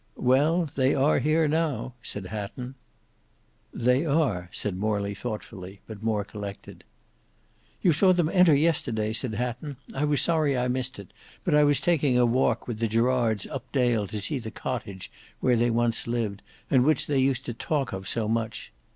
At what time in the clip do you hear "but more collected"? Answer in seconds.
5.85-6.83